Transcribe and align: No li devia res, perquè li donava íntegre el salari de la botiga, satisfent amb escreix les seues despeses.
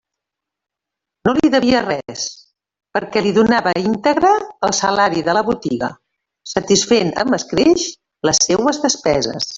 No 1.27 1.33
li 1.39 1.51
devia 1.55 1.81
res, 1.87 2.23
perquè 2.97 3.23
li 3.25 3.33
donava 3.37 3.75
íntegre 3.83 4.33
el 4.69 4.75
salari 4.79 5.23
de 5.29 5.37
la 5.39 5.45
botiga, 5.51 5.91
satisfent 6.55 7.15
amb 7.25 7.39
escreix 7.41 7.87
les 8.31 8.43
seues 8.51 8.83
despeses. 8.89 9.49